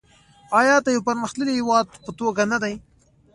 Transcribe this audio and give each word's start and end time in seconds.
آیا 0.59 0.75
د 0.81 0.87
یو 0.95 1.01
پرمختللي 1.07 1.53
هیواد 1.59 1.85
په 2.05 2.11
توګه 2.19 2.43
نه 2.51 2.57
دی؟ 2.63 2.73